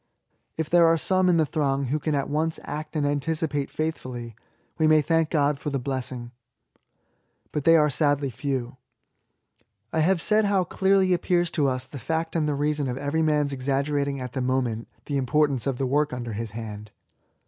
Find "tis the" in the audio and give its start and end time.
11.71-11.99